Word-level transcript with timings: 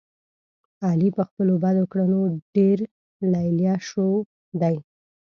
علي 0.87 1.09
په 1.17 1.23
خپلو 1.29 1.53
بدو 1.63 1.83
کړنو 1.91 2.21
ډېر 2.55 2.77
لیله 3.33 3.73
شو 3.87 4.09
دی. 4.61 4.75